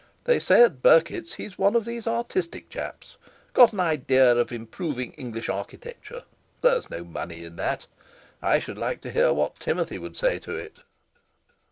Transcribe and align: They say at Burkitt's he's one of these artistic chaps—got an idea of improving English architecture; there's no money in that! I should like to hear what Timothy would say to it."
They 0.23 0.39
say 0.39 0.63
at 0.63 0.81
Burkitt's 0.81 1.35
he's 1.35 1.59
one 1.59 1.75
of 1.75 1.85
these 1.85 2.07
artistic 2.07 2.69
chaps—got 2.69 3.71
an 3.71 3.79
idea 3.81 4.35
of 4.35 4.51
improving 4.51 5.13
English 5.13 5.47
architecture; 5.47 6.23
there's 6.61 6.89
no 6.89 7.03
money 7.03 7.43
in 7.43 7.55
that! 7.57 7.85
I 8.41 8.57
should 8.57 8.79
like 8.79 9.01
to 9.01 9.11
hear 9.11 9.31
what 9.31 9.59
Timothy 9.59 9.99
would 9.99 10.17
say 10.17 10.39
to 10.39 10.55
it." 10.55 10.77